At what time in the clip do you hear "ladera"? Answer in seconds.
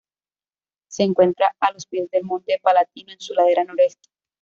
3.35-3.63